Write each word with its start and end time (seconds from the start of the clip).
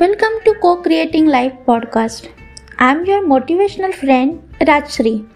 Welcome 0.00 0.36
to 0.44 0.52
Co 0.60 0.76
Creating 0.84 1.26
Life 1.26 1.56
podcast. 1.66 2.28
I'm 2.78 3.04
your 3.04 3.22
motivational 3.32 3.92
friend 3.92 4.54
Rajshri. 4.68 5.26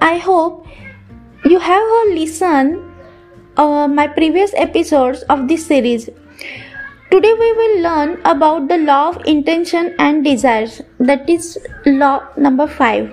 I 0.00 0.18
hope 0.18 0.68
you 1.44 1.58
have 1.58 1.88
listened 2.10 2.76
uh, 3.56 3.88
my 3.88 4.06
previous 4.06 4.54
episodes 4.54 5.22
of 5.22 5.48
this 5.48 5.66
series. 5.66 6.08
Today 7.10 7.32
we 7.42 7.52
will 7.62 7.82
learn 7.88 8.14
about 8.24 8.68
the 8.68 8.78
law 8.78 9.08
of 9.08 9.26
intention 9.26 9.92
and 9.98 10.22
desires. 10.22 10.80
That 11.00 11.28
is 11.28 11.58
law 11.84 12.28
number 12.36 12.68
5. 12.68 13.12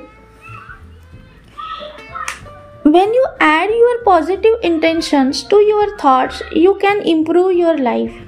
When 2.83 3.13
you 3.19 3.27
add 3.39 3.71
your 3.71 4.03
positive 4.03 4.61
intentions 4.61 5.43
to 5.45 5.55
your 5.73 5.97
thoughts, 5.97 6.43
you 6.51 6.77
can 6.79 7.01
improve 7.01 7.53
your 7.57 7.77
life. 7.79 8.26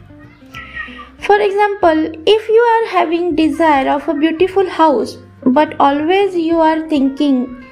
For 1.30 1.40
example, 1.40 2.00
if 2.26 2.50
you 2.50 2.62
are 2.68 2.86
having 2.88 3.36
desire 3.36 3.88
of 3.88 4.08
a 4.10 4.16
beautiful 4.16 4.68
house, 4.68 5.16
but 5.46 5.76
always 5.80 6.36
you 6.36 6.60
are 6.60 6.90
thinking, 6.90 7.66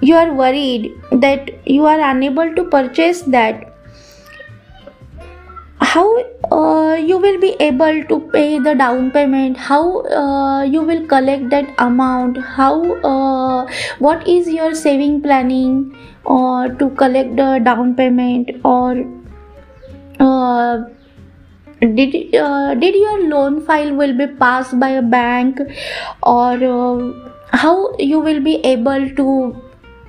you 0.00 0.14
are 0.16 0.32
worried 0.32 0.90
that 1.12 1.50
you 1.66 1.84
are 1.84 2.00
unable 2.00 2.54
to 2.54 2.64
purchase 2.64 3.20
that, 3.34 3.74
how 5.80 6.06
uh, 6.50 6.94
you 6.94 7.18
will 7.18 7.38
be 7.38 7.54
able 7.60 8.02
to 8.04 8.20
pay 8.32 8.58
the 8.58 8.74
down 8.74 9.10
payment? 9.10 9.58
How 9.58 10.00
uh, 10.22 10.62
you 10.62 10.80
will 10.80 11.06
collect 11.06 11.50
that 11.50 11.74
amount? 11.76 12.38
How 12.38 12.94
uh, 13.02 13.70
what 13.98 14.26
is 14.26 14.48
your 14.48 14.74
saving 14.74 15.20
planning 15.20 15.94
or 16.24 16.70
to 16.70 16.88
collect 17.04 17.36
the 17.36 17.60
down 17.62 17.94
payment 17.96 18.50
or 18.64 19.04
uh, 20.20 20.84
did 21.86 22.34
uh, 22.34 22.74
did 22.74 22.94
your 22.94 23.28
loan 23.28 23.60
file 23.66 23.94
will 23.94 24.16
be 24.16 24.26
passed 24.26 24.78
by 24.78 24.90
a 24.90 25.02
bank 25.02 25.60
or 26.22 26.52
uh, 26.70 27.12
how 27.52 27.94
you 27.98 28.20
will 28.20 28.40
be 28.40 28.56
able 28.64 29.08
to 29.20 29.62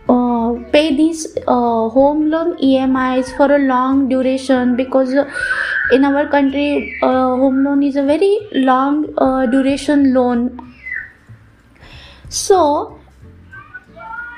uh, 0.09 0.53
pay 0.71 0.95
these 0.95 1.37
uh, 1.47 1.89
home 1.89 2.29
loan 2.29 2.57
EMIs 2.57 3.35
for 3.37 3.51
a 3.53 3.59
long 3.59 4.07
duration? 4.09 4.75
Because 4.75 5.13
uh, 5.13 5.29
in 5.91 6.05
our 6.05 6.27
country 6.27 6.97
uh, 7.01 7.35
home 7.43 7.63
loan 7.63 7.83
is 7.83 7.95
a 7.95 8.03
very 8.03 8.39
long 8.53 9.03
duration 9.51 10.13
loan. 10.13 10.59
So 12.29 12.99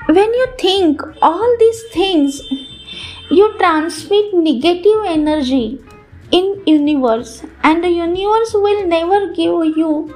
when 0.06 0.32
you 0.32 0.46
think 0.58 1.02
all 1.20 1.56
these 1.58 1.82
things 1.92 2.40
you 3.30 3.54
transmit 3.58 4.32
negative 4.32 5.04
energy 5.06 5.78
in 6.30 6.62
universe 6.66 7.42
and 7.62 7.82
the 7.82 7.90
universe 7.90 8.52
will 8.54 8.86
never 8.86 9.32
give 9.32 9.76
you 9.76 10.14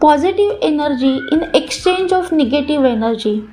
positive 0.00 0.58
energy 0.62 1.20
in 1.30 1.42
exchange 1.54 2.12
of 2.12 2.32
negative 2.32 2.84
energy. 2.84 3.48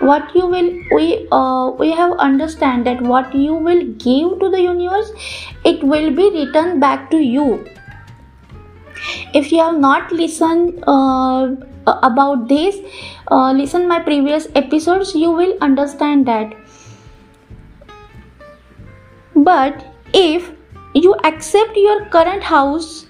What 0.00 0.34
you 0.34 0.46
will 0.46 0.70
we 0.94 1.28
uh, 1.30 1.70
we 1.78 1.90
have 1.92 2.12
understand 2.12 2.86
that 2.86 3.00
what 3.00 3.34
you 3.34 3.54
will 3.54 3.84
give 4.06 4.38
to 4.40 4.50
the 4.50 4.60
universe 4.60 5.12
it 5.64 5.84
will 5.84 6.10
be 6.10 6.30
returned 6.38 6.80
back 6.80 7.10
to 7.10 7.18
you. 7.18 7.64
If 9.34 9.52
you 9.52 9.58
have 9.58 9.78
not 9.78 10.12
listened 10.12 10.82
uh, 10.86 11.54
about 11.86 12.48
this 12.48 12.76
uh, 13.30 13.52
listen 13.52 13.88
my 13.88 14.00
previous 14.00 14.48
episodes 14.54 15.14
you 15.14 15.30
will 15.30 15.56
understand 15.60 16.26
that. 16.26 16.54
But 19.34 19.84
if 20.12 20.50
you 20.94 21.14
accept 21.24 21.76
your 21.76 22.04
current 22.06 22.42
house 22.42 23.06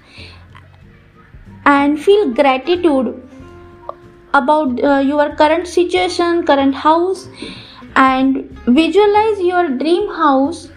and 1.67 2.01
feel 2.01 2.33
gratitude 2.33 3.23
about 4.33 4.83
uh, 4.83 4.99
your 4.99 5.35
current 5.37 5.67
situation 5.67 6.45
current 6.45 6.75
house 6.75 7.29
and 7.97 8.59
visualize 8.67 9.41
your 9.41 9.69
dream 9.69 10.09
house. 10.15 10.71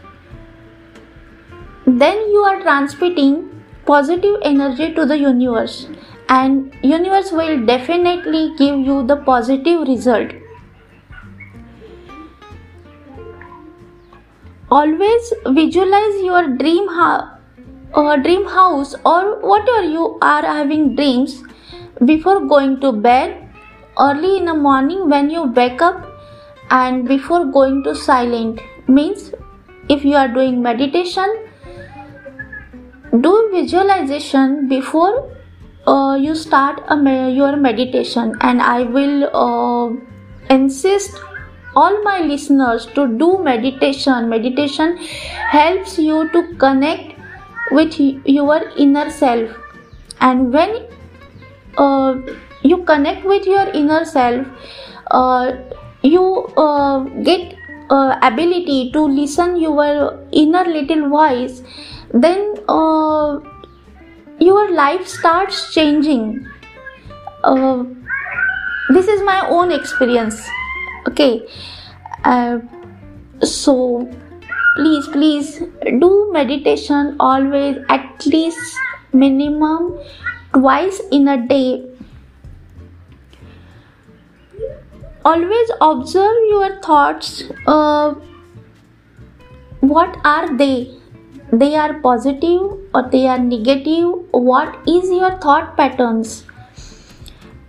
Then 1.85 2.17
you 2.31 2.41
are 2.41 2.61
transmitting 2.61 3.63
positive 3.85 4.35
energy 4.41 4.93
to 4.93 5.05
the 5.05 5.17
universe 5.17 5.87
and 6.29 6.73
universe 6.83 7.31
will 7.31 7.65
definitely 7.65 8.53
give 8.57 8.79
you 8.79 9.07
the 9.07 9.15
positive 9.15 9.87
result 9.87 10.31
always 14.69 15.33
visualize 15.47 16.21
your 16.21 16.47
dream 16.47 16.87
ha- 16.87 17.37
uh, 17.93 18.15
dream 18.17 18.45
house 18.45 18.95
or 19.05 19.39
whatever 19.39 19.83
you 19.83 20.17
are 20.21 20.43
having 20.43 20.95
dreams 20.95 21.43
before 22.05 22.39
going 22.45 22.79
to 22.81 22.91
bed 22.91 23.49
early 23.99 24.37
in 24.37 24.45
the 24.45 24.53
morning 24.53 25.09
when 25.09 25.29
you 25.29 25.43
wake 25.43 25.81
up 25.81 26.05
and 26.69 27.07
before 27.07 27.45
going 27.45 27.83
to 27.83 27.95
silent. 27.95 28.59
Means 28.87 29.31
if 29.89 30.03
you 30.05 30.15
are 30.15 30.27
doing 30.27 30.61
meditation 30.61 31.47
do 33.21 33.49
visualization 33.53 34.67
before 34.67 35.31
uh, 35.87 36.15
you 36.15 36.35
start 36.35 36.81
me- 37.01 37.31
your 37.31 37.55
meditation. 37.55 38.35
And 38.41 38.61
i 38.61 38.83
will 38.83 39.29
uh, 39.33 40.53
insist 40.53 41.19
all 41.81 42.01
my 42.03 42.19
listeners 42.19 42.87
to 42.97 43.07
do 43.21 43.37
meditation. 43.43 44.29
Meditation 44.29 44.97
helps 44.97 45.97
you 45.99 46.29
to 46.31 46.43
connect 46.65 47.15
with 47.71 47.99
your 47.99 48.61
inner 48.77 49.09
self. 49.09 49.51
And 50.19 50.53
when 50.53 50.87
uh, 51.77 52.15
you 52.63 52.83
connect 52.83 53.25
with 53.25 53.45
your 53.45 53.67
inner 53.69 54.03
self 54.05 54.47
uh, 55.11 55.51
you 56.01 56.23
uh, 56.57 56.99
get 57.23 57.55
uh, 57.89 58.17
ability 58.21 58.91
to 58.91 59.01
listen 59.01 59.55
your 59.57 60.19
inner 60.31 60.65
little 60.65 61.09
voice 61.09 61.61
then 62.13 62.55
uh, 62.67 63.39
your 64.39 64.71
life 64.71 65.07
starts 65.07 65.73
changing. 65.73 66.47
Uh, 67.43 67.83
this 68.89 69.07
is 69.07 69.21
my 69.21 69.45
own 69.47 69.71
experience 69.71 70.47
okay. 71.07 71.47
Uh, 72.23 72.59
so 73.41 74.09
please 74.75 75.07
please 75.07 75.59
do 75.99 76.29
meditation 76.31 77.15
always 77.19 77.77
at 77.89 78.25
least 78.25 78.77
minimum 79.13 79.99
twice 80.53 81.01
in 81.11 81.27
a 81.27 81.37
day. 81.47 81.85
Always 85.25 85.71
observe 85.81 86.37
your 86.49 86.81
thoughts 86.81 87.43
uh, 87.65 88.15
what 89.81 90.17
are 90.25 90.57
they? 90.57 90.91
They 91.51 91.75
are 91.75 91.93
positive 92.01 92.61
or 92.93 93.09
they 93.09 93.27
are 93.27 93.37
negative? 93.37 94.13
What 94.31 94.77
is 94.87 95.09
your 95.09 95.37
thought 95.37 95.77
patterns? 95.77 96.43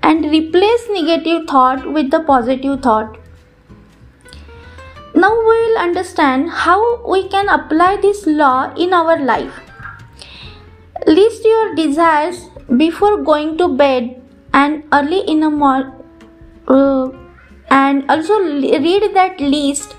And 0.02 0.24
replace 0.24 0.88
negative 0.88 1.46
thought 1.46 1.92
with 1.92 2.10
the 2.10 2.20
positive 2.20 2.80
thought 2.80 3.18
now 5.22 5.30
we 5.36 5.54
will 5.60 5.78
understand 5.78 6.50
how 6.64 6.78
we 7.12 7.28
can 7.28 7.48
apply 7.48 7.96
this 8.02 8.26
law 8.26 8.72
in 8.76 8.92
our 8.92 9.18
life. 9.18 9.60
List 11.06 11.44
your 11.44 11.74
desires 11.74 12.44
before 12.76 13.22
going 13.22 13.56
to 13.58 13.68
bed 13.68 14.20
and 14.52 14.84
early 14.92 15.20
in 15.32 15.40
the 15.40 15.50
morning, 15.50 15.92
uh, 16.68 17.08
and 17.70 18.10
also 18.10 18.38
read 18.40 19.08
that 19.14 19.40
list 19.40 19.96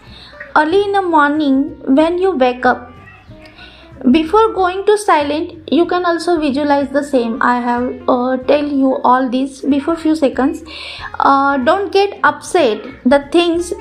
early 0.55 0.83
in 0.83 0.93
the 0.93 1.01
morning 1.01 1.57
when 1.95 2.17
you 2.17 2.31
wake 2.31 2.65
up. 2.65 2.85
Before 4.11 4.53
going 4.53 4.85
to 4.85 4.97
silent, 4.97 5.69
you 5.69 5.85
can 5.85 6.05
also 6.05 6.39
visualize 6.39 6.89
the 6.89 7.03
same. 7.03 7.41
I 7.41 7.59
have 7.59 7.87
uh, 8.07 8.37
tell 8.37 8.65
you 8.65 8.95
all 9.03 9.29
this 9.29 9.61
before 9.61 9.97
few 9.97 10.15
seconds. 10.15 10.63
Uh, 11.19 11.57
don't 11.57 11.91
get 11.91 12.17
upset. 12.23 12.81
The 13.05 13.27
things 13.33 13.73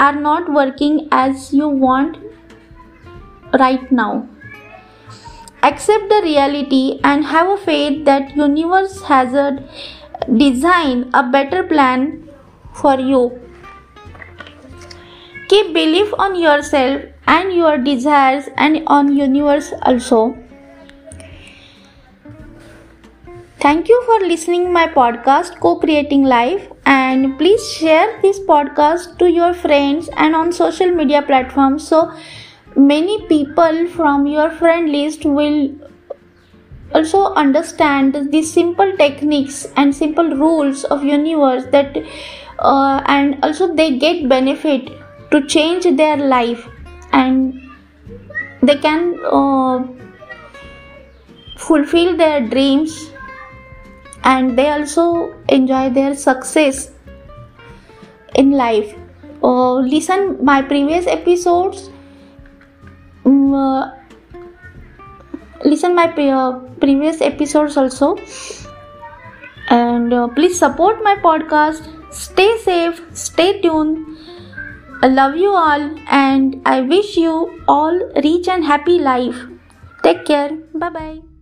are 0.00 0.14
not 0.14 0.52
working 0.52 1.08
as 1.12 1.52
you 1.52 1.68
want 1.68 2.18
right 3.58 3.90
now. 3.92 4.28
Accept 5.62 6.08
the 6.08 6.20
reality 6.22 7.00
and 7.02 7.24
have 7.24 7.48
a 7.48 7.56
faith 7.56 8.04
that 8.04 8.36
universe 8.36 9.02
has 9.02 9.32
a 9.32 9.64
design 10.36 11.10
a 11.14 11.22
better 11.22 11.62
plan 11.62 12.28
for 12.74 12.98
you. 12.98 13.40
Keep 15.48 15.72
belief 15.74 16.12
on 16.18 16.34
yourself 16.34 17.02
and 17.26 17.52
your 17.52 17.78
desires 17.78 18.48
and 18.56 18.82
on 18.86 19.16
universe 19.16 19.72
also 19.82 20.36
Thank 23.64 23.88
you 23.88 23.98
for 24.04 24.18
listening 24.20 24.70
my 24.74 24.86
podcast 24.86 25.58
Co-Creating 25.58 26.24
Life 26.24 26.64
and 26.84 27.38
please 27.38 27.66
share 27.72 28.20
this 28.20 28.38
podcast 28.38 29.16
to 29.20 29.30
your 29.30 29.54
friends 29.54 30.10
and 30.18 30.36
on 30.36 30.52
social 30.52 30.90
media 30.90 31.22
platforms 31.22 31.86
so 31.88 32.00
many 32.76 33.26
people 33.26 33.86
from 33.94 34.26
your 34.26 34.50
friend 34.50 34.92
list 34.92 35.24
will 35.24 35.70
also 36.92 37.22
understand 37.44 38.18
these 38.30 38.52
simple 38.52 38.92
techniques 38.98 39.66
and 39.76 39.96
simple 39.96 40.28
rules 40.42 40.84
of 40.96 41.02
universe 41.02 41.64
that 41.72 41.96
uh, 42.58 43.02
and 43.06 43.42
also 43.42 43.74
they 43.74 43.96
get 43.96 44.28
benefit 44.28 44.90
to 45.30 45.42
change 45.46 45.86
their 45.96 46.18
life 46.18 46.68
and 47.14 47.58
they 48.62 48.76
can 48.76 49.18
uh, 49.24 49.82
fulfill 51.56 52.14
their 52.14 52.46
dreams 52.46 53.10
and 54.24 54.58
they 54.58 54.68
also 54.68 55.34
enjoy 55.48 55.90
their 55.90 56.14
success 56.14 56.90
in 58.34 58.50
life. 58.52 58.94
Uh, 59.42 59.74
listen 59.74 60.38
my 60.42 60.62
previous 60.62 61.06
episodes 61.06 61.90
um, 63.24 63.54
uh, 63.54 63.90
listen 65.64 65.94
my 65.94 66.06
pre- 66.08 66.30
uh, 66.30 66.52
previous 66.80 67.20
episodes 67.20 67.76
also. 67.76 68.16
And 69.68 70.12
uh, 70.12 70.28
please 70.28 70.58
support 70.58 71.02
my 71.02 71.16
podcast. 71.16 71.90
Stay 72.12 72.58
safe 72.58 73.02
stay 73.12 73.60
tuned. 73.60 74.06
I 75.02 75.08
love 75.08 75.36
you 75.36 75.50
all 75.50 75.82
and 76.08 76.62
i 76.64 76.80
wish 76.80 77.16
you 77.16 77.60
all 77.68 77.98
rich 78.22 78.48
and 78.48 78.64
happy 78.64 78.98
life. 78.98 79.46
Take 80.02 80.24
care. 80.24 80.50
Bye 80.74 80.90
bye 80.90 81.33